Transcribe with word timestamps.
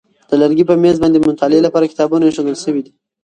د 0.29 0.31
لرګي 0.41 0.63
په 0.67 0.75
مېز 0.83 0.95
باندې 1.01 1.17
د 1.19 1.25
مطالعې 1.29 1.65
لپاره 1.67 1.89
کتابونه 1.91 2.23
ایښودل 2.25 2.57
شوي 2.63 2.81
دي. 2.85 2.91